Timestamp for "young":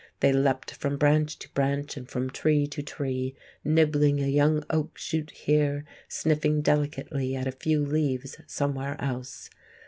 4.25-4.63